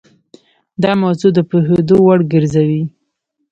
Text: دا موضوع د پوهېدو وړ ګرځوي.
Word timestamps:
دا 0.83 0.91
موضوع 1.01 1.31
د 1.35 1.39
پوهېدو 1.49 1.95
وړ 2.05 2.19
ګرځوي. 2.33 2.83